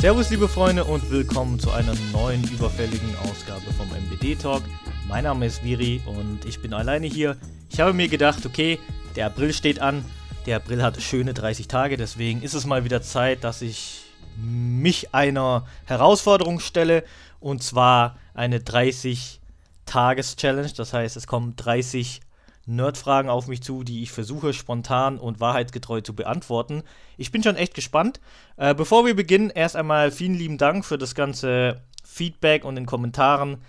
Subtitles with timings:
[0.00, 4.62] Servus, liebe Freunde, und willkommen zu einer neuen überfälligen Ausgabe vom MBD Talk.
[5.08, 7.36] Mein Name ist Viri und ich bin alleine hier.
[7.68, 8.78] Ich habe mir gedacht, okay,
[9.16, 10.04] der April steht an.
[10.46, 14.04] Der April hat schöne 30 Tage, deswegen ist es mal wieder Zeit, dass ich
[14.36, 17.02] mich einer Herausforderung stelle
[17.40, 19.40] und zwar eine 30
[19.84, 20.70] Tages Challenge.
[20.76, 22.20] Das heißt, es kommen 30
[22.68, 26.82] Nerdfragen auf mich zu, die ich versuche spontan und wahrheitsgetreu zu beantworten.
[27.16, 28.20] Ich bin schon echt gespannt.
[28.56, 32.86] Äh, bevor wir beginnen, erst einmal vielen lieben Dank für das ganze Feedback und den
[32.86, 33.62] Kommentaren,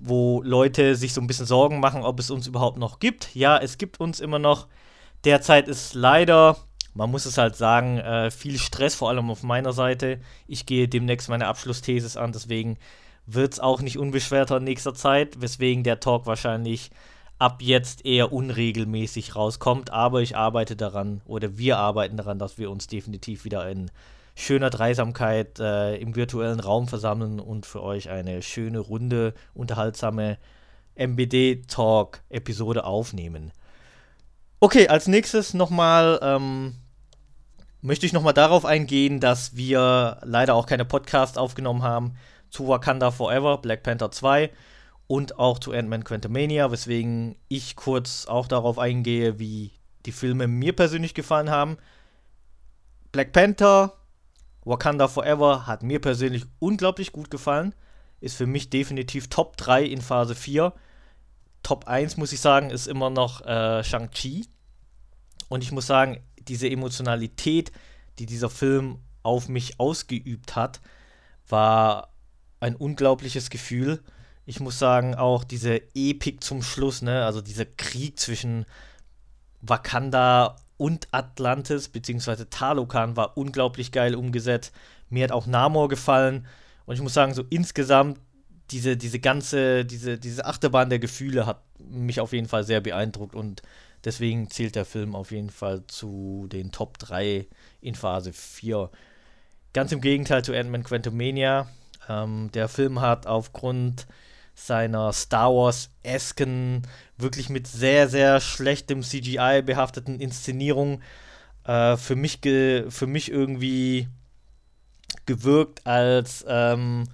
[0.00, 3.34] wo Leute sich so ein bisschen Sorgen machen, ob es uns überhaupt noch gibt.
[3.34, 4.66] Ja, es gibt uns immer noch.
[5.24, 6.56] Derzeit ist leider,
[6.94, 10.20] man muss es halt sagen, äh, viel Stress, vor allem auf meiner Seite.
[10.48, 12.78] Ich gehe demnächst meine Abschlussthesis an, deswegen
[13.26, 16.90] wird es auch nicht unbeschwerter in nächster Zeit, weswegen der Talk wahrscheinlich
[17.42, 19.90] ab jetzt eher unregelmäßig rauskommt.
[19.90, 23.90] Aber ich arbeite daran oder wir arbeiten daran, dass wir uns definitiv wieder in
[24.36, 30.38] schöner Dreisamkeit äh, im virtuellen Raum versammeln und für euch eine schöne, runde, unterhaltsame
[30.94, 33.50] MBD-Talk-Episode aufnehmen.
[34.60, 36.76] Okay, als nächstes nochmal ähm,
[37.80, 42.14] möchte ich nochmal darauf eingehen, dass wir leider auch keine Podcasts aufgenommen haben
[42.50, 44.50] zu Wakanda Forever, Black Panther 2
[45.12, 49.72] und auch zu Ant-Man Quantumania, weswegen ich kurz auch darauf eingehe, wie
[50.06, 51.76] die Filme mir persönlich gefallen haben.
[53.12, 53.92] Black Panther,
[54.64, 57.74] Wakanda Forever hat mir persönlich unglaublich gut gefallen.
[58.22, 60.72] Ist für mich definitiv Top 3 in Phase 4.
[61.62, 64.46] Top 1, muss ich sagen, ist immer noch äh, Shang-Chi.
[65.50, 67.70] Und ich muss sagen, diese Emotionalität,
[68.18, 70.80] die dieser Film auf mich ausgeübt hat,
[71.46, 72.14] war
[72.60, 74.02] ein unglaubliches Gefühl
[74.46, 78.66] ich muss sagen, auch diese Epik zum Schluss, ne, also dieser Krieg zwischen
[79.60, 84.72] Wakanda und Atlantis, beziehungsweise Talokan, war unglaublich geil umgesetzt.
[85.10, 86.46] Mir hat auch Namor gefallen.
[86.86, 88.18] Und ich muss sagen, so insgesamt,
[88.70, 93.34] diese, diese ganze, diese, diese Achterbahn der Gefühle hat mich auf jeden Fall sehr beeindruckt
[93.34, 93.62] und
[94.04, 97.46] deswegen zählt der Film auf jeden Fall zu den Top 3
[97.80, 98.90] in Phase 4.
[99.72, 101.68] Ganz im Gegenteil zu Ant-Man Quantumania.
[102.08, 104.06] Ähm, der Film hat aufgrund
[104.66, 106.82] seiner Star Wars-esken,
[107.16, 111.00] wirklich mit sehr, sehr schlechtem CGI behafteten Inszenierung
[111.64, 114.08] äh, für, mich für mich irgendwie
[115.26, 117.04] gewirkt, als ähm,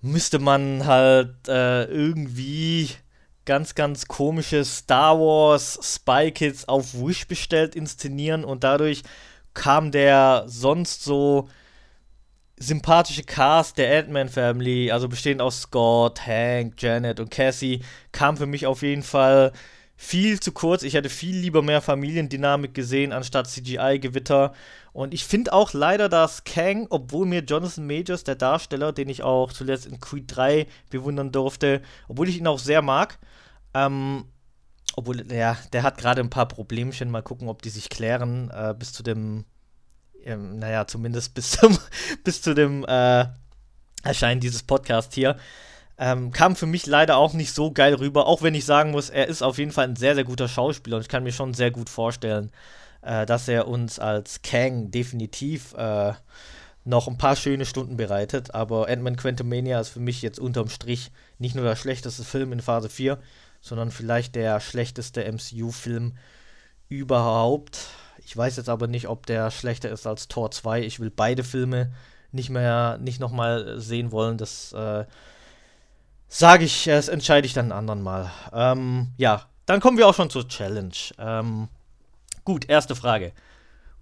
[0.00, 2.90] müsste man halt äh, irgendwie
[3.44, 9.02] ganz, ganz komische Star Wars Spy Kids auf Wish bestellt inszenieren und dadurch
[9.54, 11.48] kam der sonst so
[12.56, 17.82] sympathische Cast der Ant-Man Family, also bestehend aus Scott, Hank, Janet und Cassie,
[18.12, 19.52] kam für mich auf jeden Fall
[19.96, 20.82] viel zu kurz.
[20.82, 24.52] Ich hätte viel lieber mehr Familiendynamik gesehen anstatt CGI-Gewitter.
[24.92, 29.22] Und ich finde auch leider, dass Kang, obwohl mir Jonathan Majors, der Darsteller, den ich
[29.22, 33.18] auch zuletzt in Creed 3 bewundern durfte, obwohl ich ihn auch sehr mag,
[33.74, 34.26] ähm,
[34.96, 37.10] obwohl, ja, der hat gerade ein paar Problemchen.
[37.10, 39.44] Mal gucken, ob die sich klären äh, bis zu dem
[40.24, 41.78] ähm, naja, zumindest bis zum,
[42.24, 43.26] bis zu dem äh,
[44.02, 45.36] Erscheinen dieses Podcasts hier.
[45.96, 49.10] Ähm, kam für mich leider auch nicht so geil rüber, auch wenn ich sagen muss,
[49.10, 51.54] er ist auf jeden Fall ein sehr, sehr guter Schauspieler und ich kann mir schon
[51.54, 52.50] sehr gut vorstellen,
[53.02, 56.14] äh, dass er uns als Kang definitiv äh,
[56.84, 58.54] noch ein paar schöne Stunden bereitet.
[58.54, 62.60] Aber Ant-Man Quantumania ist für mich jetzt unterm Strich nicht nur der schlechteste Film in
[62.60, 63.18] Phase 4,
[63.60, 66.16] sondern vielleicht der schlechteste MCU-Film
[66.88, 67.88] überhaupt.
[68.24, 70.82] Ich weiß jetzt aber nicht, ob der schlechter ist als Tor 2.
[70.82, 71.92] Ich will beide Filme
[72.32, 74.38] nicht mehr, nicht nochmal sehen wollen.
[74.38, 75.04] Das äh,
[76.28, 78.30] sage ich, das entscheide ich dann ein anderen Mal.
[78.52, 80.94] Ähm, ja, dann kommen wir auch schon zur Challenge.
[81.18, 81.68] Ähm,
[82.44, 83.32] gut, erste Frage.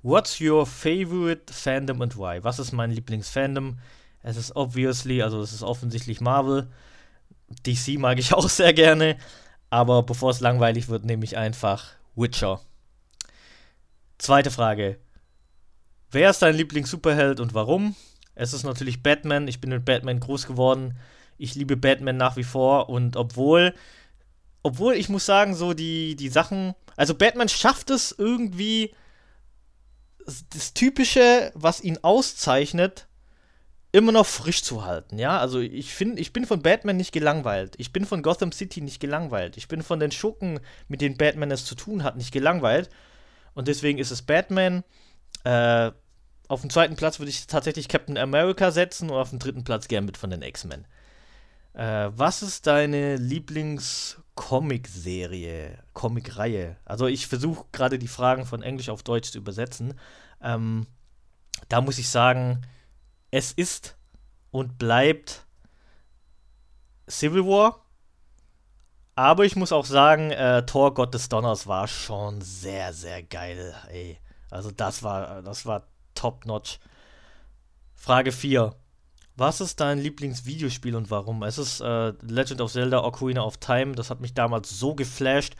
[0.02, 2.42] What's your favorite fandom and why?
[2.42, 3.78] Was ist mein Lieblingsfandom?
[4.22, 6.68] Es ist obviously, also es ist offensichtlich Marvel.
[7.66, 9.16] DC mag ich auch sehr gerne.
[9.70, 12.60] Aber bevor es langweilig wird, nehme ich einfach Witcher.
[14.22, 15.00] Zweite Frage.
[16.12, 17.96] Wer ist dein Lieblings-Superheld und warum?
[18.36, 19.48] Es ist natürlich Batman.
[19.48, 20.96] Ich bin mit Batman groß geworden.
[21.38, 22.88] Ich liebe Batman nach wie vor.
[22.88, 23.74] Und obwohl,
[24.62, 26.76] obwohl ich muss sagen, so die, die Sachen.
[26.96, 28.94] Also Batman schafft es irgendwie,
[30.50, 33.08] das Typische, was ihn auszeichnet,
[33.90, 35.40] immer noch frisch zu halten, ja?
[35.40, 37.74] Also ich finde, ich bin von Batman nicht gelangweilt.
[37.78, 39.56] Ich bin von Gotham City nicht gelangweilt.
[39.56, 42.88] Ich bin von den Schurken, mit denen Batman es zu tun hat, nicht gelangweilt.
[43.54, 44.84] Und deswegen ist es Batman.
[45.44, 45.92] Äh,
[46.48, 49.88] auf dem zweiten Platz würde ich tatsächlich Captain America setzen und auf dem dritten Platz
[49.88, 50.86] Gambit von den X-Men.
[51.74, 56.76] Äh, was ist deine Lieblings-Comic-Serie, Comic-Reihe?
[56.84, 59.94] Also ich versuche gerade die Fragen von Englisch auf Deutsch zu übersetzen.
[60.42, 60.86] Ähm,
[61.68, 62.60] da muss ich sagen,
[63.30, 63.96] es ist
[64.50, 65.46] und bleibt
[67.08, 67.86] Civil War.
[69.14, 73.74] Aber ich muss auch sagen, äh, Thor Gott des Donners war schon sehr, sehr geil,
[73.90, 74.18] ey.
[74.50, 76.78] Also das war, das war top-notch.
[77.94, 78.74] Frage 4.
[79.36, 81.42] Was ist dein Lieblingsvideospiel und warum?
[81.42, 83.94] Es ist äh, Legend of Zelda Ocarina of Time.
[83.94, 85.56] Das hat mich damals so geflasht.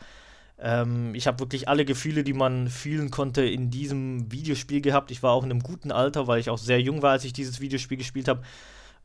[0.59, 5.11] Ähm, ich habe wirklich alle Gefühle, die man fühlen konnte, in diesem Videospiel gehabt.
[5.11, 7.33] Ich war auch in einem guten Alter, weil ich auch sehr jung war, als ich
[7.33, 8.43] dieses Videospiel gespielt habe.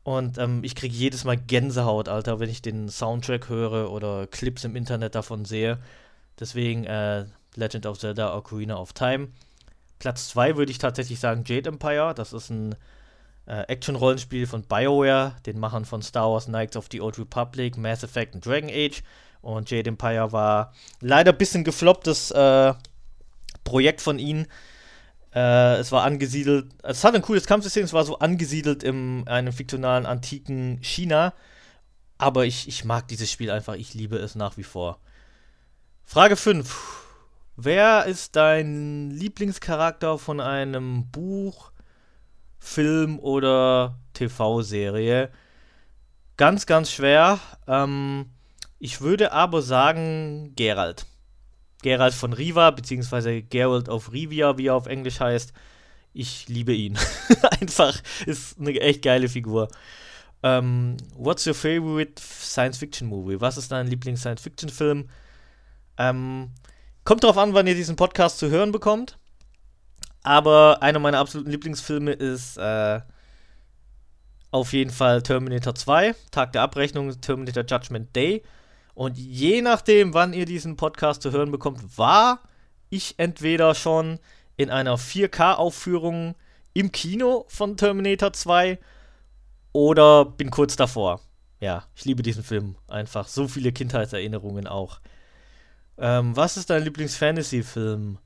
[0.03, 4.63] Und ähm, ich kriege jedes Mal Gänsehaut, Alter, wenn ich den Soundtrack höre oder Clips
[4.63, 5.77] im Internet davon sehe.
[6.39, 7.25] Deswegen äh,
[7.55, 9.29] Legend of Zelda Ocarina of Time.
[9.99, 12.13] Platz 2 würde ich tatsächlich sagen Jade Empire.
[12.15, 12.75] Das ist ein
[13.45, 18.03] äh, Action-Rollenspiel von BioWare, den Machern von Star Wars Knights of the Old Republic, Mass
[18.03, 19.03] Effect und Dragon Age.
[19.41, 22.73] Und Jade Empire war leider ein bisschen geflopptes äh,
[23.63, 24.47] Projekt von ihnen.
[25.33, 29.53] Äh, es war angesiedelt, es hat ein cooles Kampfsystem, es war so angesiedelt in einem
[29.53, 31.33] fiktionalen antiken China.
[32.17, 34.99] Aber ich, ich mag dieses Spiel einfach, ich liebe es nach wie vor.
[36.03, 37.05] Frage 5.
[37.55, 41.71] Wer ist dein Lieblingscharakter von einem Buch,
[42.57, 45.29] Film oder TV-Serie?
[46.37, 47.39] Ganz, ganz schwer.
[47.67, 48.31] Ähm,
[48.79, 51.05] ich würde aber sagen Geralt.
[51.81, 55.53] Geralt von Riva, beziehungsweise Geralt of Rivia, wie er auf Englisch heißt.
[56.13, 56.97] Ich liebe ihn.
[57.61, 59.69] Einfach ist eine echt geile Figur.
[60.41, 63.41] Ähm, what's your favorite Science-Fiction-Movie?
[63.41, 65.09] Was ist dein Lieblings-Science-Fiction-Film?
[65.97, 66.51] Ähm,
[67.03, 69.17] kommt drauf an, wann ihr diesen Podcast zu hören bekommt.
[70.23, 72.99] Aber einer meiner absoluten Lieblingsfilme ist äh,
[74.51, 78.43] auf jeden Fall Terminator 2, Tag der Abrechnung, Terminator Judgment Day.
[78.99, 82.41] Und je nachdem, wann ihr diesen Podcast zu hören bekommt, war
[82.89, 84.19] ich entweder schon
[84.57, 86.35] in einer 4K-Aufführung
[86.73, 88.77] im Kino von Terminator 2
[89.71, 91.21] oder bin kurz davor.
[91.61, 93.29] Ja, ich liebe diesen Film einfach.
[93.29, 94.99] So viele Kindheitserinnerungen auch.
[95.97, 98.17] Ähm, was ist dein Lieblings-Fantasy-Film?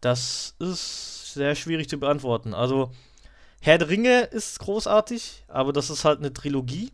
[0.00, 2.54] Das ist sehr schwierig zu beantworten.
[2.54, 2.92] Also,
[3.60, 6.92] Herr der Ringe ist großartig, aber das ist halt eine Trilogie.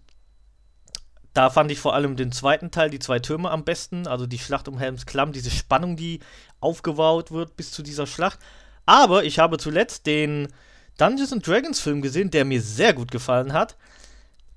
[1.38, 4.08] Da fand ich vor allem den zweiten Teil, die zwei Türme, am besten.
[4.08, 6.18] Also die Schlacht um Helms Klamm, diese Spannung, die
[6.58, 8.40] aufgebaut wird bis zu dieser Schlacht.
[8.86, 10.48] Aber ich habe zuletzt den
[10.96, 13.76] Dungeons and Dragons Film gesehen, der mir sehr gut gefallen hat.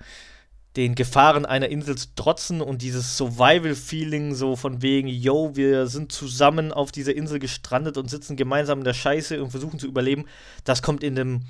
[0.77, 6.11] den Gefahren einer Insel zu trotzen und dieses Survival-Feeling so von wegen, yo, wir sind
[6.11, 10.25] zusammen auf dieser Insel gestrandet und sitzen gemeinsam in der Scheiße und versuchen zu überleben,
[10.65, 11.41] das kommt in dem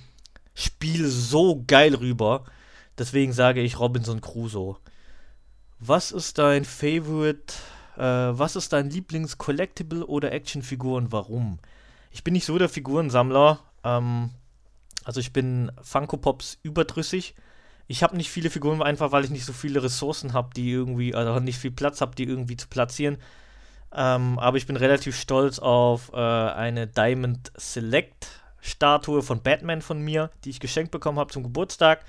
[0.56, 2.46] Spiel so geil rüber.
[2.98, 4.78] Deswegen sage ich Robinson Crusoe.
[5.80, 7.54] Was ist dein Favorite,
[7.98, 11.60] äh, was ist dein Lieblings-Collectible oder Actionfigur und warum?
[12.12, 13.60] Ich bin nicht so der Figurensammler.
[13.84, 14.32] Ähm,
[15.04, 17.36] also ich bin Funko Pops überdrüssig
[17.88, 21.16] ich habe nicht viele Figuren, einfach weil ich nicht so viele Ressourcen habe, die irgendwie,
[21.16, 23.18] also nicht viel Platz habe, die irgendwie zu platzieren.
[23.94, 28.30] Ähm, aber ich bin relativ stolz auf äh, eine Diamond Select
[28.60, 32.04] Statue von Batman von mir, die ich geschenkt bekommen habe zum Geburtstag.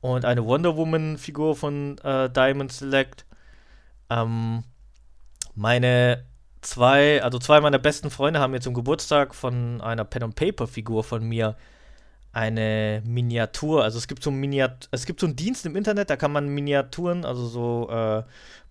[0.00, 3.26] Und eine Wonder Woman Figur von äh, Diamond Select.
[4.08, 4.62] Ähm,
[5.54, 6.24] meine
[6.60, 10.68] zwei, also zwei meiner besten Freunde haben mir zum Geburtstag von einer Pen and Paper
[10.68, 11.56] Figur von mir
[12.32, 13.82] eine Miniatur.
[13.82, 16.48] Also es gibt so Miniat es gibt so einen Dienst im Internet, da kann man
[16.48, 18.22] Miniaturen, also so äh,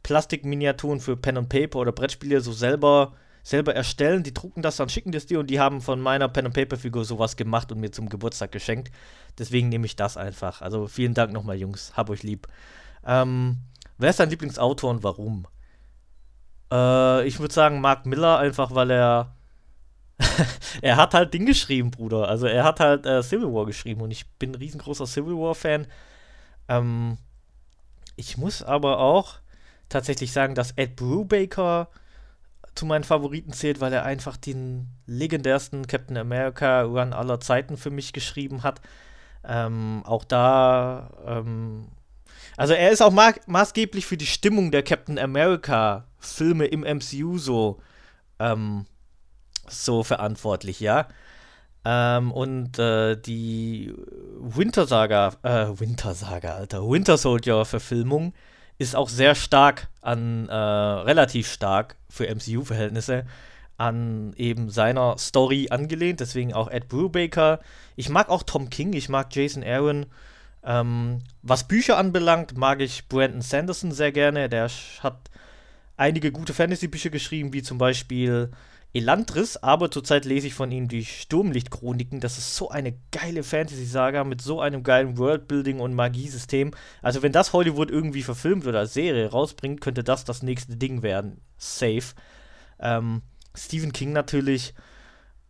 [0.04, 3.14] Plastikminiaturen für Pen und Paper oder Brettspiele so selber
[3.44, 4.24] selber erstellen.
[4.24, 6.78] Die drucken das dann, schicken das dir und die haben von meiner Pen und Paper
[6.78, 8.92] Figur sowas gemacht und mir zum Geburtstag geschenkt.
[9.38, 10.62] Deswegen nehme ich das einfach.
[10.62, 11.94] Also vielen Dank nochmal, Jungs.
[11.96, 12.48] Hab euch lieb.
[13.06, 13.58] Ähm,
[13.98, 15.48] wer ist dein Lieblingsautor und warum?
[16.72, 19.36] Äh, ich würde sagen Mark Miller, einfach weil er.
[20.82, 22.28] er hat halt Ding geschrieben, Bruder.
[22.28, 25.88] Also er hat halt äh, Civil War geschrieben und ich bin ein riesengroßer Civil War-Fan.
[26.68, 27.18] Ähm,
[28.16, 29.40] ich muss aber auch
[29.88, 31.90] tatsächlich sagen, dass Ed Brubaker
[32.76, 37.90] zu meinen Favoriten zählt, weil er einfach den legendärsten Captain America Run aller Zeiten für
[37.90, 38.82] mich geschrieben hat.
[39.44, 41.88] Ähm, auch da, ähm,
[42.58, 47.38] also er ist auch ma maßgeblich für die Stimmung der Captain America Filme im MCU
[47.38, 47.80] so,
[48.40, 48.86] ähm,
[49.70, 51.08] so verantwortlich, ja.
[51.86, 53.94] Ähm, und äh, die
[54.40, 58.34] Winter Saga, äh, Winter Alter, Winter Soldier Verfilmung
[58.78, 63.26] ist auch sehr stark an, äh, relativ stark für MCU-Verhältnisse
[63.78, 67.62] an eben seiner Story angelehnt, deswegen auch Ed Brubaker.
[67.96, 70.06] Ich mag auch Tom King, ich mag Jason Aaron.
[70.64, 74.50] Ähm, was Bücher anbelangt, mag ich Brandon Sanderson sehr gerne.
[74.50, 74.70] Der
[75.02, 75.30] hat
[75.96, 78.52] einige gute Fantasy-Bücher geschrieben, wie zum Beispiel
[78.92, 82.20] Elantris, aber zurzeit lese ich von ihm die Sturmlicht-Chroniken.
[82.20, 86.72] Das ist so eine geile Fantasy-Saga mit so einem geilen Worldbuilding und Magiesystem.
[87.02, 91.04] Also, wenn das Hollywood irgendwie verfilmt oder als Serie rausbringt, könnte das das nächste Ding
[91.04, 91.42] werden.
[91.58, 92.16] Safe.
[92.80, 93.22] Ähm,
[93.56, 94.74] Stephen King natürlich.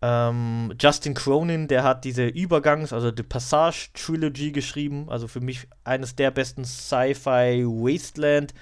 [0.02, 5.10] Ähm, Justin Cronin, der hat diese Übergangs-, also die Passage Trilogy geschrieben.
[5.10, 8.54] Also für mich eines der besten Sci-Fi Wasteland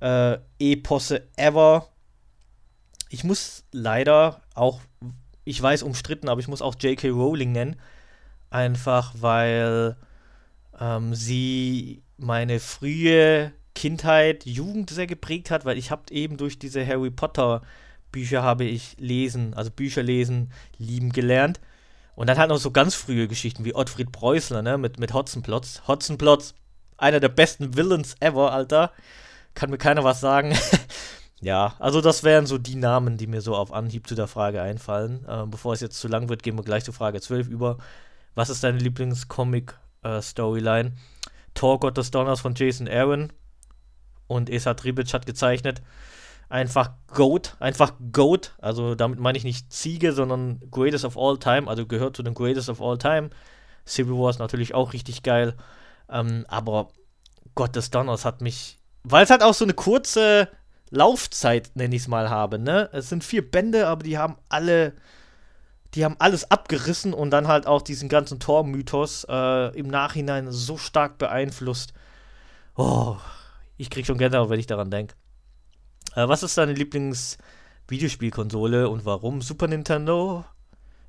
[0.00, 1.89] äh, Eposse ever.
[3.10, 4.80] Ich muss leider auch,
[5.44, 7.10] ich weiß umstritten, aber ich muss auch J.K.
[7.10, 7.76] Rowling nennen.
[8.50, 9.96] Einfach weil
[10.80, 16.86] ähm, sie meine frühe Kindheit, Jugend sehr geprägt hat, weil ich habe eben durch diese
[16.86, 17.62] Harry Potter
[18.12, 21.60] Bücher habe ich lesen, also Bücher lesen, lieben gelernt.
[22.14, 25.82] Und dann halt noch so ganz frühe Geschichten wie Ottfried Preußler, ne, mit, mit Hotzenplotz.
[25.88, 26.54] Hotzenplotz,
[26.96, 28.92] einer der besten Villains ever, Alter.
[29.54, 30.56] Kann mir keiner was sagen.
[31.42, 34.60] Ja, also das wären so die Namen, die mir so auf Anhieb zu der Frage
[34.60, 35.24] einfallen.
[35.26, 37.78] Äh, bevor es jetzt zu lang wird, gehen wir gleich zu Frage 12 über.
[38.34, 40.88] Was ist deine Lieblingscomic-Storyline?
[40.90, 40.92] Äh,
[41.54, 43.32] Thor Gott des Donners von Jason Aaron
[44.26, 45.82] und Esa Tribic hat gezeichnet.
[46.50, 48.54] Einfach Goat, einfach Goat.
[48.58, 51.68] Also damit meine ich nicht Ziege, sondern Greatest of All Time.
[51.68, 53.30] Also gehört zu den Greatest of All Time.
[53.86, 55.54] Civil War ist natürlich auch richtig geil.
[56.08, 56.88] Ähm, aber
[57.54, 60.48] Gott des Donners hat mich, weil es halt auch so eine kurze
[60.90, 62.58] Laufzeit, nenne ich es mal, habe.
[62.58, 62.90] Ne?
[62.92, 64.94] Es sind vier Bände, aber die haben alle,
[65.94, 70.76] die haben alles abgerissen und dann halt auch diesen ganzen Tor-Mythos äh, im Nachhinein so
[70.76, 71.92] stark beeinflusst.
[72.76, 73.16] Oh,
[73.76, 75.14] ich krieg schon Gänsehaut, wenn ich daran denke.
[76.14, 79.42] Äh, was ist deine Lieblings-Videospielkonsole und warum?
[79.42, 80.44] Super Nintendo?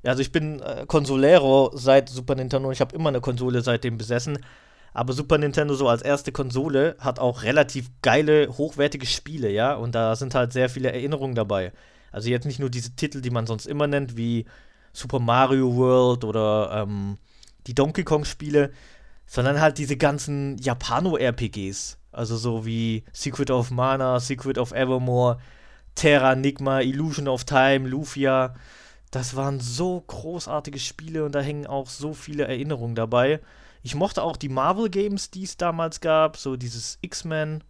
[0.03, 2.71] Ja, also ich bin äh, Konsolero seit Super Nintendo.
[2.71, 4.37] Ich habe immer eine Konsole seitdem besessen.
[4.93, 9.73] Aber Super Nintendo so als erste Konsole hat auch relativ geile, hochwertige Spiele, ja.
[9.75, 11.71] Und da sind halt sehr viele Erinnerungen dabei.
[12.11, 14.45] Also jetzt nicht nur diese Titel, die man sonst immer nennt, wie
[14.91, 17.17] Super Mario World oder ähm,
[17.67, 18.71] die Donkey Kong-Spiele,
[19.25, 21.97] sondern halt diese ganzen Japano-RPGs.
[22.11, 25.37] Also so wie Secret of Mana, Secret of Evermore,
[25.95, 28.55] Terra Nigma, Illusion of Time, Lufia.
[29.09, 33.39] Das waren so großartige Spiele und da hängen auch so viele Erinnerungen dabei.
[33.83, 37.63] Ich mochte auch die Marvel-Games, die es damals gab, so dieses X-Men.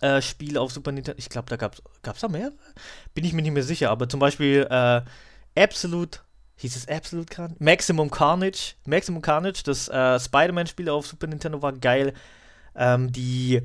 [0.00, 1.18] Äh, Spiel auf Super Nintendo.
[1.18, 1.76] Ich glaube, da gab
[2.14, 2.52] es da mehr?
[3.14, 5.02] Bin ich mir nicht mehr sicher, aber zum Beispiel äh,
[5.56, 6.20] Absolute,
[6.56, 7.62] hieß es Absolute Carnage?
[7.62, 8.74] Maximum Carnage.
[8.86, 12.12] Maximum Carnage, das äh, Spider-Man-Spiel auf Super Nintendo war geil.
[12.74, 13.62] Ähm, die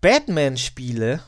[0.00, 1.20] Batman-Spiele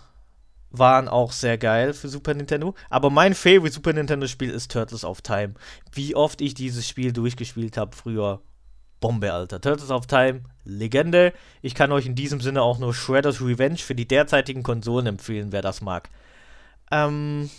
[0.71, 2.75] waren auch sehr geil für Super Nintendo.
[2.91, 5.55] Aber mein Favorite Super Nintendo-Spiel ist Turtles of Time.
[5.93, 8.41] Wie oft ich dieses Spiel durchgespielt habe früher.
[9.03, 9.61] Bombe, Alter.
[9.61, 11.35] Turtles of Time, Legende.
[11.61, 15.53] Ich kann euch in diesem Sinne auch nur Shredder's Revenge für die derzeitigen Konsolen empfehlen,
[15.53, 16.09] wer das mag.
[16.91, 17.51] Ähm,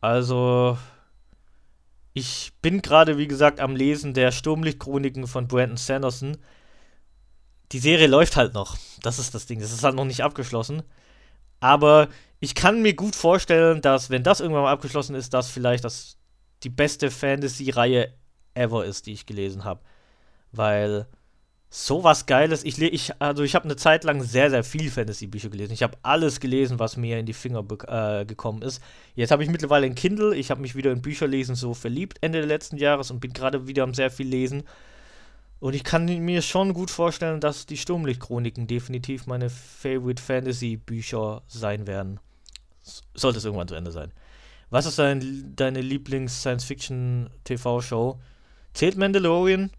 [0.00, 0.78] also,
[2.12, 6.36] ich bin gerade, wie gesagt, am Lesen der Sturmlichtchroniken von Brandon Sanderson.
[7.74, 8.78] Die Serie läuft halt noch.
[9.02, 9.58] Das ist das Ding.
[9.58, 10.84] Das ist halt noch nicht abgeschlossen.
[11.58, 15.82] Aber ich kann mir gut vorstellen, dass, wenn das irgendwann mal abgeschlossen ist, das vielleicht
[15.82, 16.16] das,
[16.62, 18.14] die beste Fantasy-Reihe
[18.54, 19.80] ever ist, die ich gelesen habe.
[20.52, 21.08] Weil
[21.68, 22.62] sowas Geiles.
[22.62, 25.72] Ich, ich, also ich habe eine Zeit lang sehr, sehr viel Fantasy-Bücher gelesen.
[25.72, 28.80] Ich habe alles gelesen, was mir in die Finger äh, gekommen ist.
[29.16, 30.36] Jetzt habe ich mittlerweile ein Kindle.
[30.36, 33.66] Ich habe mich wieder in Bücherlesen so verliebt Ende des letzten Jahres und bin gerade
[33.66, 34.62] wieder am sehr viel lesen.
[35.64, 41.86] Und ich kann mir schon gut vorstellen, dass die Sturmlichtchroniken definitiv meine Favorite Fantasy-Bücher sein
[41.86, 42.20] werden.
[43.14, 44.12] Sollte es irgendwann zu Ende sein.
[44.68, 48.20] Was ist dein, deine Lieblings-Science-Fiction-TV-Show?
[48.74, 49.70] Zählt Mandalorian?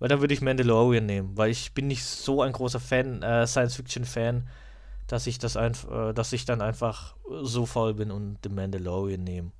[0.00, 3.46] Weil dann würde ich Mandalorian nehmen, weil ich bin nicht so ein großer Fan, äh,
[3.46, 4.48] Science-Fiction-Fan,
[5.06, 9.22] dass ich das einfach, äh, dass ich dann einfach so faul bin und The Mandalorian
[9.22, 9.52] nehme.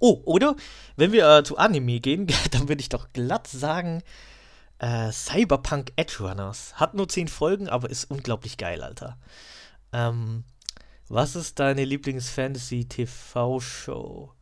[0.00, 0.56] Oh, oder
[0.96, 4.02] wenn wir äh, zu Anime gehen, dann würde ich doch glatt sagen,
[4.82, 6.74] äh, Cyberpunk Edge Runners.
[6.74, 9.16] Hat nur 10 Folgen, aber ist unglaublich geil, Alter.
[9.92, 10.44] Ähm,
[11.08, 14.32] was ist deine Lieblings-Fantasy-TV-Show?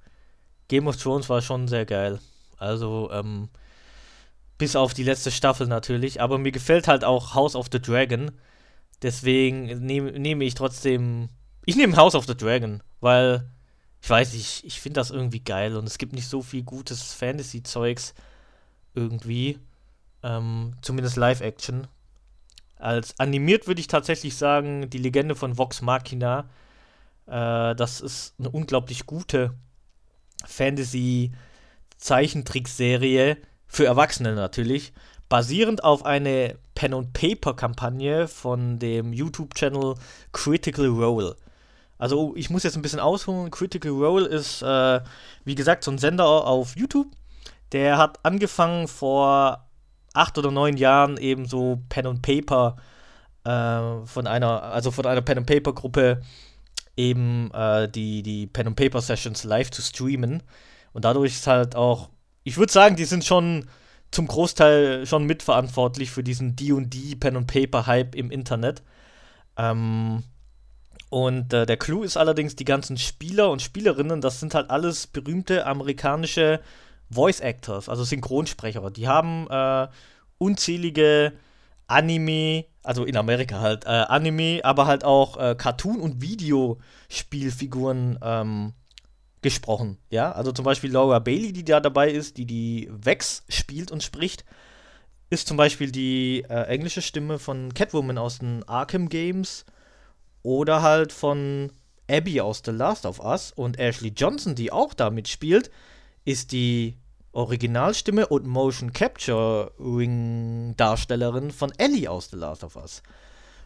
[0.69, 2.21] Game of Thrones war schon sehr geil.
[2.57, 3.51] Also, ähm,
[4.57, 6.23] bis auf die letzte Staffel natürlich.
[6.23, 8.31] Aber mir gefällt halt auch House of the Dragon.
[9.03, 11.29] Deswegen nehme nehm ich trotzdem.
[11.67, 13.51] Ich nehme House of the Dragon, weil
[14.03, 17.13] ich weiß, ich, ich finde das irgendwie geil und es gibt nicht so viel gutes
[17.13, 18.15] Fantasy-Zeugs
[18.95, 19.59] irgendwie.
[20.23, 21.87] Ähm, zumindest Live-Action.
[22.77, 26.49] Als animiert würde ich tatsächlich sagen, die Legende von Vox Machina.
[27.27, 29.55] Äh, das ist eine unglaublich gute
[30.47, 34.93] Fantasy-Zeichentrickserie für Erwachsene natürlich,
[35.29, 39.95] basierend auf eine Pen-and-Paper-Kampagne von dem YouTube-Channel
[40.33, 41.37] Critical Role.
[41.99, 43.51] Also ich muss jetzt ein bisschen ausholen.
[43.51, 45.01] Critical Role ist, äh,
[45.45, 47.09] wie gesagt, so ein Sender auf YouTube.
[47.73, 49.69] Der hat angefangen vor
[50.13, 52.77] acht oder neun Jahren eben so Pen and Paper
[53.45, 56.23] äh, von einer, also von einer Pen and Paper Gruppe
[56.97, 60.43] eben äh, die, die Pen and Paper Sessions live zu streamen.
[60.93, 62.11] Und dadurch ist halt auch
[62.45, 63.69] ich würde sagen, die sind schon
[64.11, 68.83] zum Großteil schon mitverantwortlich für diesen D&D Pen and Paper Hype im Internet.
[69.57, 70.25] Ähm,
[71.11, 75.07] und äh, der Clou ist allerdings die ganzen Spieler und Spielerinnen, das sind halt alles
[75.07, 76.61] berühmte amerikanische
[77.11, 78.91] Voice Actors, also Synchronsprecher.
[78.91, 79.89] Die haben äh,
[80.39, 81.33] unzählige
[81.87, 88.73] Anime, also in Amerika halt, äh, Anime, aber halt auch äh, Cartoon- und Videospielfiguren ähm,
[89.43, 89.99] gesprochen.
[90.11, 94.03] Ja, also zum Beispiel Laura Bailey, die da dabei ist, die die Vex spielt und
[94.03, 94.45] spricht,
[95.31, 99.65] ist zum Beispiel die äh, englische Stimme von Catwoman aus den Arkham Games
[100.43, 101.73] oder halt von
[102.09, 105.71] Abby aus The Last of Us und Ashley Johnson, die auch da mitspielt,
[106.25, 106.97] ist die
[107.33, 113.03] Originalstimme und Motion Capturing Darstellerin von Ellie aus The Last of Us.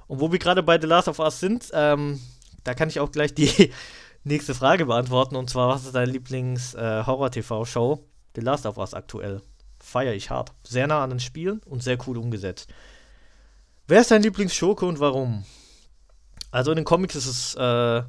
[0.07, 2.21] Und wo wir gerade bei The Last of Us sind, ähm,
[2.63, 3.73] da kann ich auch gleich die
[4.25, 5.37] nächste Frage beantworten.
[5.37, 7.95] Und zwar, was ist deine Lieblings-Horror-TV-Show?
[7.95, 7.99] Äh,
[8.37, 9.41] The Last of Us aktuell.
[9.79, 10.53] Feier ich hart.
[10.63, 12.69] Sehr nah an den Spielen und sehr cool umgesetzt.
[13.87, 15.45] Wer ist dein Lieblings-Schurke und warum?
[16.51, 18.03] Also in den Comics ist es äh,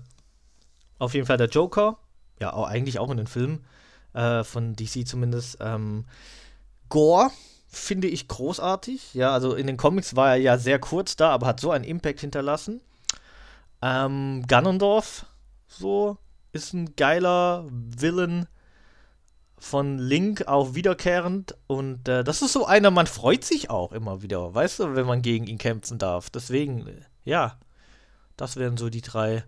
[1.00, 1.98] auf jeden Fall der Joker.
[2.40, 3.66] Ja, auch, eigentlich auch in den Filmen.
[4.16, 5.58] Äh, von DC zumindest.
[5.60, 6.06] Ähm,
[6.88, 7.32] Gore
[7.68, 9.14] finde ich großartig.
[9.14, 11.84] Ja, also in den Comics war er ja sehr kurz da, aber hat so einen
[11.84, 12.80] Impact hinterlassen.
[13.82, 15.26] Ähm, Ganondorf
[15.68, 16.18] so
[16.54, 18.48] ist ein geiler Villain
[19.58, 24.22] von Link auch wiederkehrend und äh, das ist so einer, man freut sich auch immer
[24.22, 26.30] wieder, weißt du, wenn man gegen ihn kämpfen darf.
[26.30, 26.88] Deswegen,
[27.26, 27.58] ja,
[28.38, 29.44] das wären so die drei.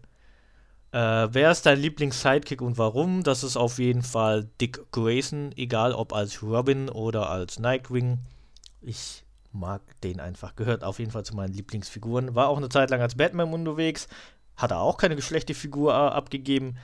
[0.97, 3.23] Äh, wer ist dein Lieblings-Sidekick und warum?
[3.23, 8.19] Das ist auf jeden Fall Dick Grayson, egal ob als Robin oder als Nightwing.
[8.81, 10.55] Ich mag den einfach.
[10.55, 12.33] Gehört auf jeden Fall zu meinen Lieblingsfiguren.
[12.35, 14.07] War auch eine Zeit lang als Batman unterwegs
[14.57, 16.77] hat er auch keine geschlechte Figur äh, abgegeben.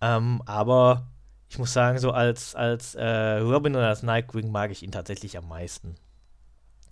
[0.00, 1.06] Ähm, aber
[1.48, 5.36] ich muss sagen, so als, als äh, Robin oder als Nightwing mag ich ihn tatsächlich
[5.36, 5.94] am meisten.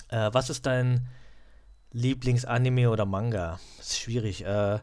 [0.08, 1.08] Äh, was ist dein
[1.92, 3.58] Lieblingsanime oder Manga?
[3.78, 4.44] Ist schwierig.
[4.44, 4.80] Äh,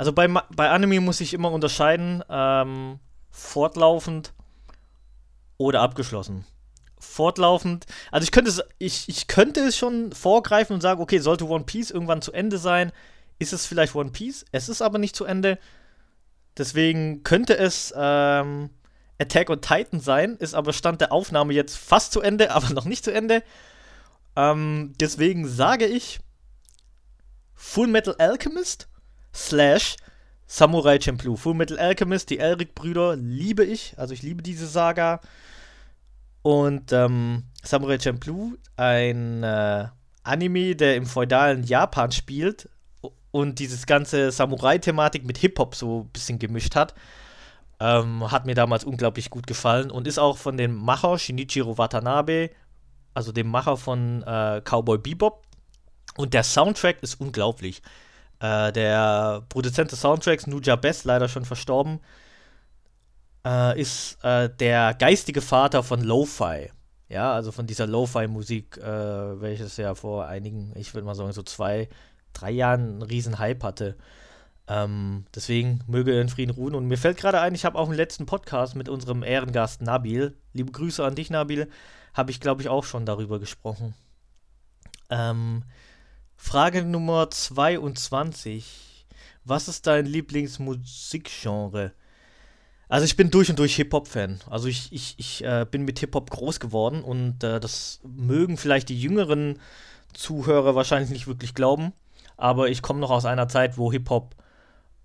[0.00, 4.32] also bei, bei Anime muss ich immer unterscheiden, ähm, fortlaufend
[5.58, 6.46] oder abgeschlossen.
[6.98, 11.46] Fortlaufend, also ich könnte es, ich, ich könnte es schon vorgreifen und sagen, okay, sollte
[11.46, 12.92] One Piece irgendwann zu Ende sein,
[13.38, 14.46] ist es vielleicht One Piece.
[14.52, 15.58] Es ist aber nicht zu Ende.
[16.56, 18.70] Deswegen könnte es ähm,
[19.18, 22.86] Attack on Titan sein, ist aber Stand der Aufnahme jetzt fast zu Ende, aber noch
[22.86, 23.42] nicht zu Ende.
[24.34, 26.20] Ähm, deswegen sage ich
[27.54, 28.89] Full Metal Alchemist
[29.34, 29.96] slash
[30.46, 31.36] Samurai Champloo.
[31.36, 33.94] Full Metal Alchemist, die Elric-Brüder, liebe ich.
[33.96, 35.20] Also ich liebe diese Saga.
[36.42, 39.86] Und ähm, Samurai Champloo, ein äh,
[40.22, 42.68] Anime, der im feudalen Japan spielt
[43.30, 46.94] und dieses ganze Samurai-Thematik mit Hip-Hop so ein bisschen gemischt hat.
[47.78, 52.50] Ähm, hat mir damals unglaublich gut gefallen und ist auch von dem Macher Shinichiro Watanabe,
[53.14, 55.46] also dem Macher von äh, Cowboy Bebop.
[56.16, 57.82] Und der Soundtrack ist unglaublich.
[58.40, 62.00] Äh, der Produzent des Soundtracks, Nuja Best, leider schon verstorben,
[63.46, 66.70] äh, ist äh, der geistige Vater von Lo-Fi.
[67.08, 71.42] Ja, also von dieser Lo-Fi-Musik, äh, welches ja vor einigen, ich würde mal sagen, so
[71.42, 71.88] zwei,
[72.32, 73.96] drei Jahren einen riesen Hype hatte.
[74.68, 76.76] Ähm, deswegen möge er in Frieden ruhen.
[76.76, 80.36] Und mir fällt gerade ein, ich habe auch im letzten Podcast mit unserem Ehrengast Nabil,
[80.52, 81.68] liebe Grüße an dich, Nabil,
[82.14, 83.94] habe ich, glaube ich, auch schon darüber gesprochen.
[85.10, 85.64] Ähm,
[86.42, 89.06] Frage Nummer 22.
[89.44, 91.92] Was ist dein Lieblingsmusikgenre?
[92.88, 94.40] Also ich bin durch und durch Hip-Hop-Fan.
[94.50, 98.88] Also ich, ich, ich äh, bin mit Hip-Hop groß geworden und äh, das mögen vielleicht
[98.88, 99.60] die jüngeren
[100.12, 101.92] Zuhörer wahrscheinlich nicht wirklich glauben.
[102.36, 104.34] Aber ich komme noch aus einer Zeit, wo Hip-Hop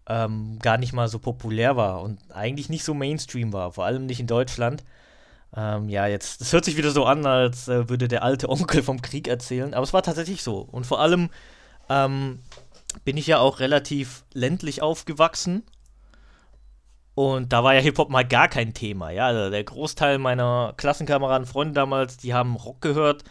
[0.08, 4.08] ähm, gar nicht mal so populär war und eigentlich nicht so Mainstream war, vor allem
[4.08, 4.84] nicht in Deutschland.
[5.56, 8.84] Ähm, ja, jetzt, das hört sich wieder so an, als äh, würde der alte Onkel
[8.84, 10.60] vom Krieg erzählen, aber es war tatsächlich so.
[10.60, 11.30] Und vor allem
[11.90, 12.40] ähm,
[13.04, 15.64] bin ich ja auch relativ ländlich aufgewachsen.
[17.14, 19.28] Und da war ja Hip-Hop mal gar kein Thema, ja.
[19.28, 23.24] Also der Großteil meiner Klassenkameraden, Freunde damals, die haben Rock gehört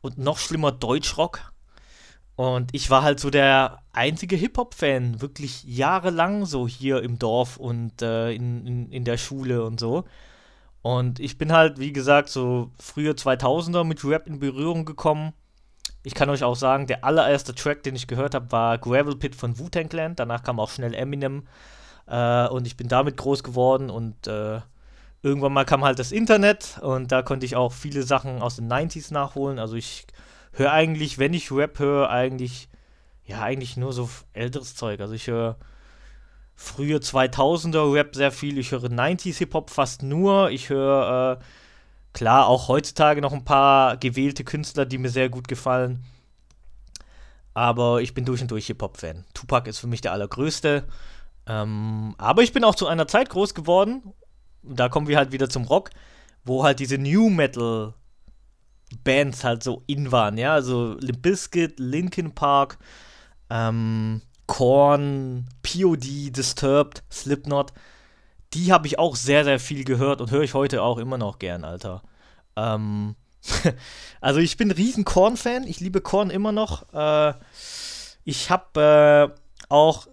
[0.00, 1.52] und noch schlimmer Deutschrock.
[2.34, 8.02] Und ich war halt so der einzige Hip-Hop-Fan, wirklich jahrelang so hier im Dorf und
[8.02, 10.04] äh, in, in, in der Schule und so.
[10.82, 15.32] Und ich bin halt, wie gesagt, so frühe 2000er mit Rap in Berührung gekommen.
[16.02, 19.34] Ich kann euch auch sagen, der allererste Track, den ich gehört habe, war Gravel Pit
[19.34, 20.16] von Wu-Tang Clan.
[20.16, 21.46] Danach kam auch schnell Eminem.
[22.06, 24.60] Äh, und ich bin damit groß geworden und äh,
[25.22, 28.72] irgendwann mal kam halt das Internet und da konnte ich auch viele Sachen aus den
[28.72, 29.58] 90s nachholen.
[29.58, 30.06] Also ich
[30.52, 32.68] höre eigentlich, wenn ich Rap höre, eigentlich,
[33.24, 35.00] ja, eigentlich nur so älteres Zeug.
[35.00, 35.56] Also ich höre
[36.60, 41.44] frühe 2000er Rap sehr viel, ich höre 90s Hip-Hop fast nur, ich höre, äh,
[42.12, 46.04] klar, auch heutzutage noch ein paar gewählte Künstler, die mir sehr gut gefallen.
[47.54, 49.24] Aber ich bin durch und durch Hip-Hop-Fan.
[49.32, 50.84] Tupac ist für mich der allergrößte.
[51.46, 54.12] Ähm, aber ich bin auch zu einer Zeit groß geworden,
[54.62, 55.88] da kommen wir halt wieder zum Rock,
[56.44, 57.94] wo halt diese New Metal
[59.02, 62.76] Bands halt so in waren, ja, also Limp Bizkit, Linkin Park,
[63.48, 67.72] ähm, Korn, POD, Disturbed, Slipknot,
[68.52, 71.38] die habe ich auch sehr, sehr viel gehört und höre ich heute auch immer noch
[71.38, 72.02] gern, Alter.
[72.56, 73.14] Ähm,
[74.20, 76.92] also ich bin riesen Korn-Fan, ich liebe Korn immer noch.
[76.92, 77.34] Äh,
[78.24, 80.08] ich habe äh, auch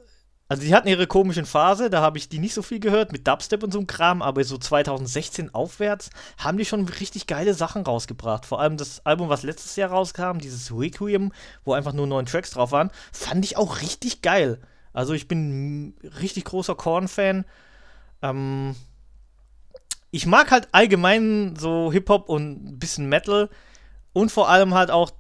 [0.50, 3.28] also die hatten ihre komischen Phase, da habe ich die nicht so viel gehört mit
[3.28, 7.84] Dubstep und so einem Kram, aber so 2016 aufwärts haben die schon richtig geile Sachen
[7.84, 8.46] rausgebracht.
[8.46, 11.34] Vor allem das Album, was letztes Jahr rauskam, dieses Requiem,
[11.66, 14.60] wo einfach nur neun Tracks drauf waren, fand ich auch richtig geil.
[14.94, 17.46] Also ich bin richtig großer Korn-Fan.
[18.22, 18.76] Ähm
[20.12, 23.50] ich mag halt allgemein so Hip-Hop und ein bisschen Metal
[24.14, 25.12] und vor allem halt auch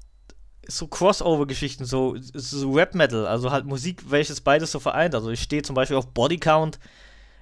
[0.67, 5.15] so Crossover-Geschichten, so, so Rap-Metal, also halt Musik, welches beides so vereint.
[5.15, 6.79] Also ich stehe zum Beispiel auf Bodycount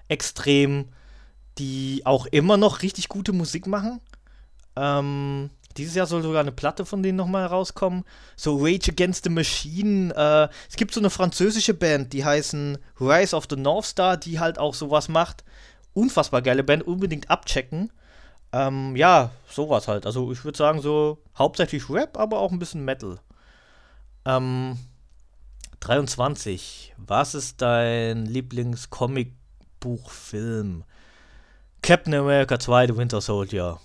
[0.07, 0.89] extrem,
[1.57, 3.99] die auch immer noch richtig gute Musik machen.
[4.75, 8.05] Ähm, dieses Jahr soll sogar eine Platte von denen nochmal rauskommen.
[8.35, 10.13] So Rage Against the Machine.
[10.15, 14.39] Äh, es gibt so eine französische Band, die heißen Rise of the North Star, die
[14.39, 15.43] halt auch sowas macht.
[15.93, 17.91] Unfassbar geile Band, unbedingt abchecken.
[18.55, 20.05] Ähm, ja, sowas halt.
[20.05, 23.19] Also ich würde sagen, so hauptsächlich Rap, aber auch ein bisschen Metal.
[24.23, 24.79] Ähm,
[25.81, 26.93] 23.
[26.95, 30.85] Was ist dein Lieblings-Comic-Buch-Film?
[31.81, 33.81] Captain America 2, The Winter Soldier.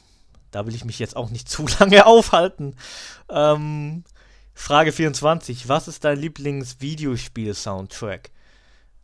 [0.52, 2.76] Da will ich mich jetzt auch nicht zu lange aufhalten.
[3.28, 4.04] Ähm,
[4.54, 5.68] Frage 24.
[5.68, 8.30] Was ist dein Lieblings-Videospiel-Soundtrack?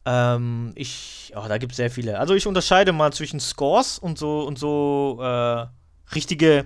[0.07, 2.19] Ähm, ich, oh, da gibt es sehr viele.
[2.19, 5.67] Also ich unterscheide mal zwischen Scores und so und so äh,
[6.15, 6.65] richtige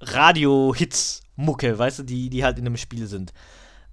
[0.00, 3.34] Radio-Hits-Mucke, weißt du, die, die halt in einem Spiel sind.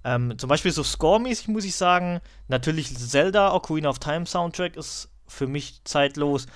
[0.02, 5.10] Ähm, zum Beispiel so Score-mäßig muss ich sagen, natürlich Zelda Ocarina of Time Soundtrack ist
[5.26, 6.46] für mich zeitlos.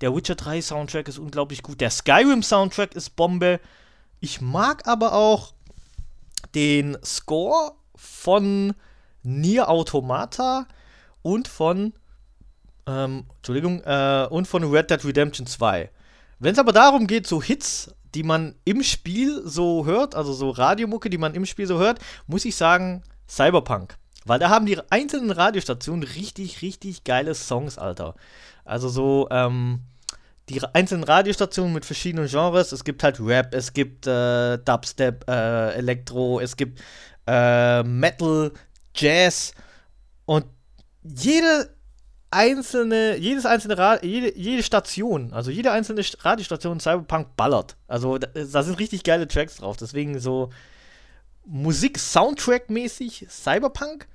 [0.00, 1.80] Der Witcher 3 Soundtrack ist unglaublich gut.
[1.80, 3.60] Der Skyrim Soundtrack ist Bombe.
[4.20, 5.52] Ich mag aber auch
[6.54, 8.74] den Score von
[9.22, 10.66] Nier Automata
[11.26, 11.92] und von,
[12.86, 15.90] ähm, Entschuldigung, äh, und von Red Dead Redemption 2.
[16.38, 20.50] Wenn es aber darum geht, so Hits, die man im Spiel so hört, also so
[20.50, 23.96] Radiomucke, die man im Spiel so hört, muss ich sagen, Cyberpunk.
[24.24, 28.14] Weil da haben die einzelnen Radiostationen richtig, richtig geile Songs, Alter.
[28.64, 29.80] Also so, ähm,
[30.48, 32.70] die einzelnen Radiostationen mit verschiedenen Genres.
[32.70, 36.80] Es gibt halt Rap, es gibt äh, Dubstep, äh, Elektro, es gibt
[37.26, 38.52] äh, Metal,
[38.94, 39.52] Jazz
[40.24, 40.46] und
[41.14, 41.70] jede
[42.30, 47.76] einzelne, jedes einzelne Ra jede, jede Station, also jede einzelne Radiostation Cyberpunk ballert.
[47.88, 49.76] Also da, da sind richtig geile Tracks drauf.
[49.76, 50.50] Deswegen so
[51.46, 54.08] Musik-Soundtrack-mäßig Cyberpunk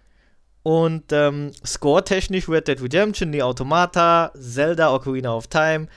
[0.63, 5.87] und ähm, Score-technisch Red Dead Redemption, The Automata, Zelda, Ocarina of Time,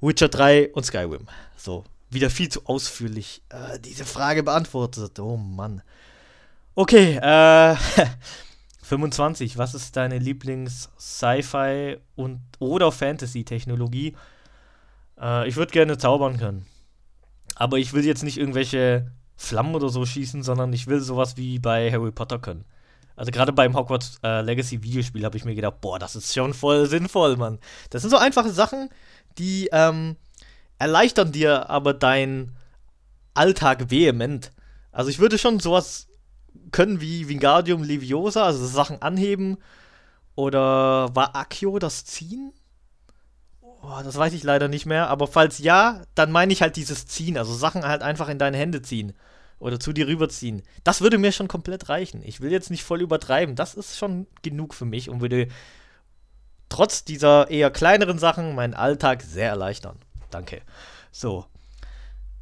[0.00, 1.26] Witcher 3 und Skyrim.
[1.56, 5.18] So, wieder viel zu ausführlich äh, diese Frage beantwortet.
[5.20, 5.82] Oh Mann.
[6.74, 7.76] Okay, äh,
[8.82, 9.58] 25.
[9.58, 14.14] Was ist deine Lieblings-Sci-Fi und oder Fantasy-Technologie?
[15.20, 16.66] Äh, ich würde gerne zaubern können.
[17.54, 21.58] Aber ich will jetzt nicht irgendwelche Flammen oder so schießen, sondern ich will sowas wie
[21.58, 22.64] bei Harry Potter können.
[23.14, 26.54] Also gerade beim Hogwarts äh, Legacy Videospiel habe ich mir gedacht, boah, das ist schon
[26.54, 27.58] voll sinnvoll, Mann.
[27.90, 28.88] Das sind so einfache Sachen,
[29.38, 30.16] die ähm,
[30.78, 32.56] erleichtern dir aber deinen
[33.34, 34.50] Alltag vehement.
[34.92, 36.08] Also ich würde schon sowas
[36.72, 39.58] können wie Wingardium Leviosa, also Sachen anheben.
[40.34, 42.52] Oder war Accio das Ziehen?
[43.60, 45.08] Oh, das weiß ich leider nicht mehr.
[45.08, 47.36] Aber falls ja, dann meine ich halt dieses Ziehen.
[47.36, 49.12] Also Sachen halt einfach in deine Hände ziehen.
[49.58, 50.62] Oder zu dir rüberziehen.
[50.82, 52.22] Das würde mir schon komplett reichen.
[52.24, 53.54] Ich will jetzt nicht voll übertreiben.
[53.54, 55.48] Das ist schon genug für mich und würde
[56.68, 59.98] trotz dieser eher kleineren Sachen meinen Alltag sehr erleichtern.
[60.30, 60.62] Danke.
[61.12, 61.44] So.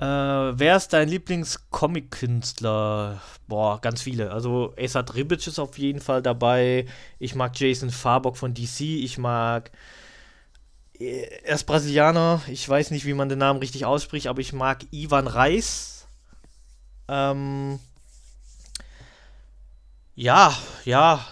[0.01, 3.21] Äh, wer ist dein Lieblings-Comic-Künstler?
[3.49, 4.33] Boah, ganz viele.
[4.33, 6.87] Also Esat Ribic ist auf jeden Fall dabei.
[7.19, 8.81] Ich mag Jason Farbock von DC.
[8.81, 9.71] Ich mag.
[10.99, 12.41] Äh, er ist Brasilianer.
[12.49, 16.07] Ich weiß nicht, wie man den Namen richtig ausspricht, aber ich mag Ivan Reis.
[17.07, 17.79] Ähm.
[20.15, 21.27] Ja, ja,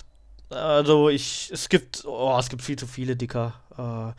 [0.51, 3.55] also ich, es gibt, oh, es gibt viel zu viele, Dicker.
[3.77, 4.13] Äh,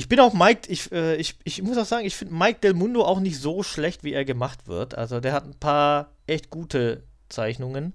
[0.00, 2.72] ich bin auch Mike, ich, äh, ich, ich muss auch sagen, ich finde Mike Del
[2.72, 4.94] Mundo auch nicht so schlecht, wie er gemacht wird.
[4.94, 7.94] Also der hat ein paar echt gute Zeichnungen.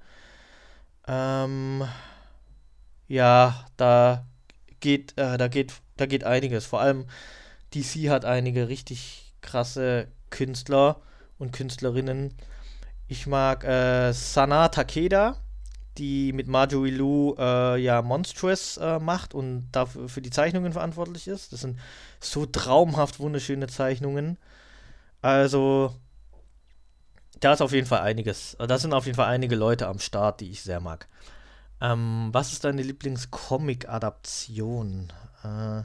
[1.07, 1.83] Ähm,
[3.07, 4.23] ja, da
[4.81, 6.67] geht, äh, da geht, da geht einiges.
[6.67, 7.07] Vor allem
[7.73, 11.01] DC hat einige richtig krasse Künstler
[11.39, 12.35] und Künstlerinnen.
[13.07, 15.37] Ich mag äh, Sana Takeda
[15.97, 21.27] die mit Marjorie Lou äh, ja Monstrous äh, macht und dafür für die Zeichnungen verantwortlich
[21.27, 21.53] ist.
[21.53, 21.79] Das sind
[22.19, 24.37] so traumhaft wunderschöne Zeichnungen.
[25.21, 25.95] Also,
[27.39, 28.57] da ist auf jeden Fall einiges.
[28.59, 31.07] Da sind auf jeden Fall einige Leute am Start, die ich sehr mag.
[31.81, 35.11] Ähm, was ist deine Lieblings-Comic-Adaption?
[35.43, 35.83] Äh,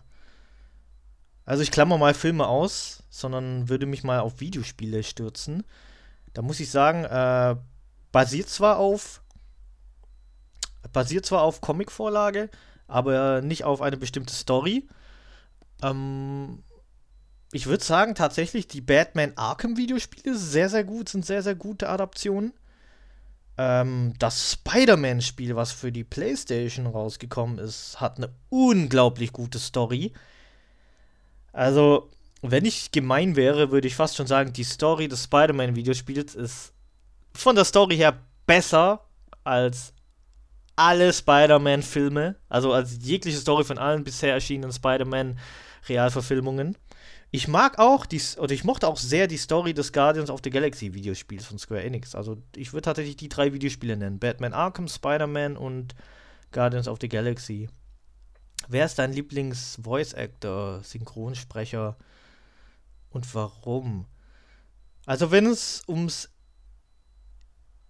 [1.45, 5.65] also ich klammer mal Filme aus, sondern würde mich mal auf Videospiele stürzen.
[6.33, 7.57] Da muss ich sagen, äh,
[8.13, 9.20] basiert zwar auf
[10.93, 12.51] basiert zwar auf Comicvorlage,
[12.89, 14.87] aber nicht auf eine bestimmte Story.
[15.83, 16.63] Ähm,
[17.53, 21.89] ich würde sagen, tatsächlich, die Batman Arkham Videospiele sehr, sehr gut, sind sehr, sehr gute
[21.89, 22.53] Adaptionen.
[23.59, 30.13] Ähm, das Spider-Man-Spiel, was für die PlayStation rausgekommen ist, hat eine unglaublich gute Story.
[31.53, 32.09] Also,
[32.43, 36.73] wenn ich gemein wäre, würde ich fast schon sagen, die Story des Spider-Man-Videospiels ist
[37.35, 39.05] von der Story her besser
[39.45, 39.93] als
[40.81, 46.75] alle Spider-Man-Filme, also als jegliche Story von allen bisher erschienenen Spider-Man-Realverfilmungen.
[47.31, 50.49] Ich mag auch die, oder ich mochte auch sehr die Story des Guardians of the
[50.49, 52.15] Galaxy Videospiels von Square Enix.
[52.15, 55.95] Also ich würde tatsächlich die drei Videospiele nennen: Batman Arkham, Spider-Man und
[56.51, 57.69] Guardians of the Galaxy.
[58.69, 61.99] Wer ist dein Lieblings-Voice-Actor, Synchronsprecher
[63.11, 64.07] und warum?
[65.05, 66.31] Also wenn es ums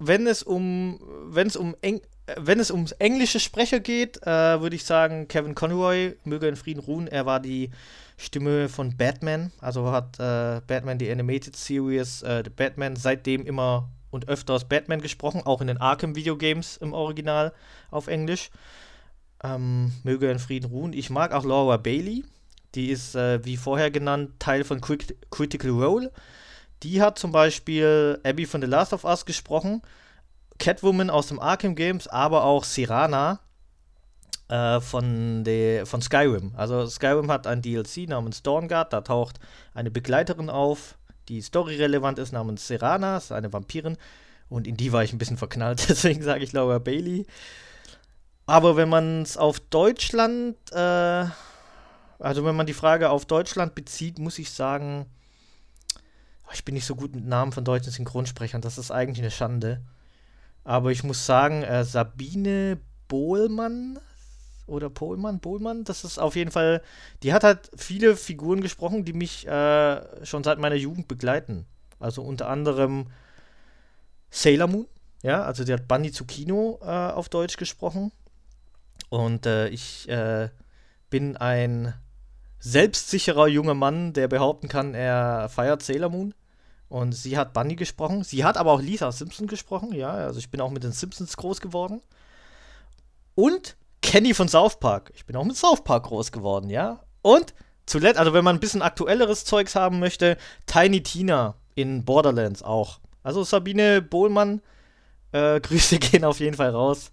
[0.00, 0.98] wenn es um
[1.29, 2.00] wenn es um Eng
[2.37, 6.81] wenn es ums englische Sprecher geht, äh, würde ich sagen, Kevin Conroy, möge in Frieden
[6.81, 7.07] ruhen.
[7.07, 7.71] Er war die
[8.16, 14.29] Stimme von Batman, also hat äh, Batman die Animated Series, äh, Batman seitdem immer und
[14.29, 17.53] öfters Batman gesprochen, auch in den Arkham Videogames im Original
[17.90, 18.51] auf Englisch.
[19.43, 20.93] Ähm, möge in Frieden ruhen.
[20.93, 22.25] Ich mag auch Laura Bailey,
[22.75, 26.12] die ist, äh, wie vorher genannt, Teil von Crit Critical Role.
[26.83, 29.81] Die hat zum Beispiel Abby von The Last of Us gesprochen
[30.61, 33.40] Catwoman aus dem Arkham Games, aber auch Sirana
[34.49, 36.53] äh, von, de, von Skyrim.
[36.57, 39.40] Also Skyrim hat ein DLC namens Dawnguard, da taucht
[39.75, 40.96] eine Begleiterin auf,
[41.29, 43.96] die storyrelevant ist, namens Sirana, ist eine Vampirin.
[44.49, 47.27] Und in die war ich ein bisschen verknallt, deswegen sage ich Laura Bailey.
[48.46, 51.25] Aber wenn man es auf Deutschland, äh,
[52.18, 55.07] also wenn man die Frage auf Deutschland bezieht, muss ich sagen,
[56.53, 59.81] ich bin nicht so gut mit Namen von deutschen Synchronsprechern, das ist eigentlich eine Schande.
[60.64, 63.99] Aber ich muss sagen, äh, Sabine Bohlmann
[64.66, 66.83] oder Pohlmann, Bohlmann, das ist auf jeden Fall,
[67.23, 71.66] die hat halt viele Figuren gesprochen, die mich äh, schon seit meiner Jugend begleiten.
[71.99, 73.09] Also unter anderem
[74.31, 74.87] Sailor Moon,
[75.23, 78.12] ja, also die hat Bunny Zucchino äh, auf Deutsch gesprochen.
[79.09, 80.51] Und äh, ich äh,
[81.11, 81.92] bin ein
[82.61, 86.35] selbstsicherer junger Mann, der behaupten kann, er feiert Sailor Moon.
[86.90, 88.24] Und sie hat Bunny gesprochen.
[88.24, 90.11] Sie hat aber auch Lisa Simpson gesprochen, ja.
[90.11, 92.03] Also ich bin auch mit den Simpsons groß geworden.
[93.37, 95.12] Und Kenny von South Park.
[95.14, 97.05] Ich bin auch mit South Park groß geworden, ja.
[97.22, 97.55] Und
[97.87, 102.98] zuletzt, also wenn man ein bisschen aktuelleres Zeugs haben möchte, Tiny Tina in Borderlands auch.
[103.22, 104.61] Also Sabine Bohlmann,
[105.31, 107.12] äh, Grüße gehen auf jeden Fall raus.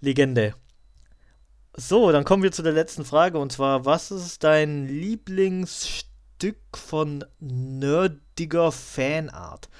[0.00, 0.54] Legende.
[1.76, 6.13] So, dann kommen wir zu der letzten Frage und zwar, was ist dein Lieblingsstück?
[6.44, 9.70] Stück von nerdiger Fanart.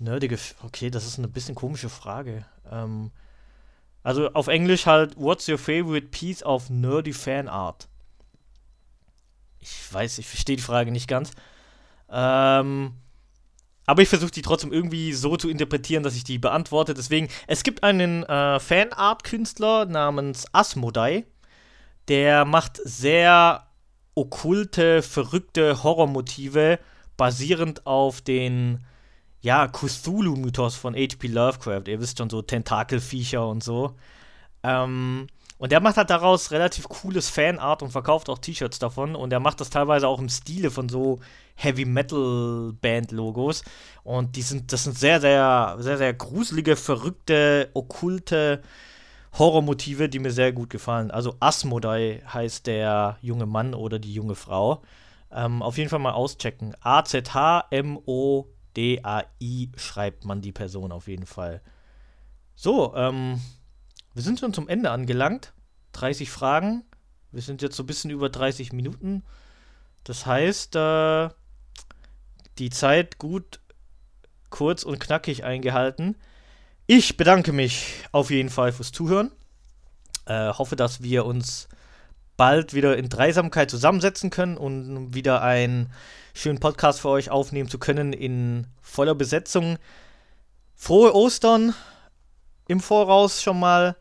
[0.00, 2.44] Nerdige, okay, das ist eine bisschen komische Frage.
[2.68, 3.12] Ähm,
[4.02, 7.86] also auf Englisch halt, what's your favorite piece of nerdy Fanart?
[9.60, 11.30] Ich weiß, ich verstehe die Frage nicht ganz.
[12.10, 12.94] Ähm,
[13.86, 16.94] aber ich versuche die trotzdem irgendwie so zu interpretieren, dass ich die beantworte.
[16.94, 21.26] Deswegen, es gibt einen äh, Fanart-Künstler namens Asmodai.
[22.08, 23.67] Der macht sehr
[24.18, 26.78] okkulte, verrückte Horrormotive
[27.16, 28.84] basierend auf den
[29.40, 31.28] ja, Cthulhu-Mythos von H.P.
[31.28, 31.84] Lovecraft.
[31.86, 33.94] Ihr wisst schon, so Tentakelviecher und so.
[34.62, 35.28] Ähm,
[35.58, 39.16] und der macht halt daraus relativ cooles Fanart und verkauft auch T-Shirts davon.
[39.16, 41.18] Und er macht das teilweise auch im Stile von so
[41.56, 43.64] Heavy Metal Band Logos.
[44.04, 48.62] Und die sind, das sind sehr, sehr, sehr, sehr gruselige, verrückte, okkulte
[49.36, 51.10] Horrormotive, die mir sehr gut gefallen.
[51.10, 54.82] Also Asmodai heißt der junge Mann oder die junge Frau.
[55.30, 56.74] Ähm, auf jeden Fall mal auschecken.
[56.80, 57.32] A-Z-H-M-O-D-A-I
[59.76, 61.60] schreibt man die Person auf jeden Fall.
[62.54, 63.40] So, ähm,
[64.14, 65.52] wir sind schon zum Ende angelangt.
[65.92, 66.84] 30 Fragen.
[67.30, 69.22] Wir sind jetzt so ein bisschen über 30 Minuten.
[70.04, 71.28] Das heißt, äh,
[72.58, 73.60] die Zeit gut
[74.50, 76.16] kurz und knackig eingehalten.
[76.90, 79.30] Ich bedanke mich auf jeden Fall fürs Zuhören.
[80.24, 81.68] Äh, hoffe, dass wir uns
[82.38, 85.92] bald wieder in Dreisamkeit zusammensetzen können und wieder einen
[86.32, 89.76] schönen Podcast für euch aufnehmen zu können in voller Besetzung.
[90.76, 91.74] Frohe Ostern
[92.68, 93.94] im Voraus schon mal.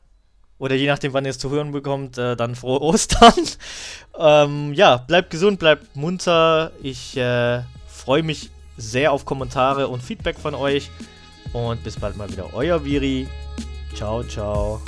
[0.58, 3.34] Oder je nachdem, wann ihr es zu hören bekommt, äh, dann frohe Ostern.
[4.18, 6.72] ähm, ja, bleibt gesund, bleibt munter.
[6.82, 10.90] Ich äh, freue mich sehr auf Kommentare und Feedback von euch.
[11.54, 12.54] Und bis bald mal wieder.
[12.54, 13.28] Euer Viri.
[13.94, 14.82] Ciao, ciao.